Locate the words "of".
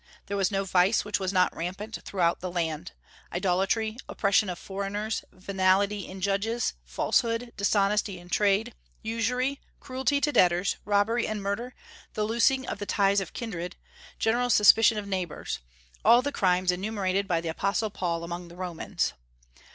4.49-4.57, 12.67-12.79, 13.21-13.33, 14.97-15.07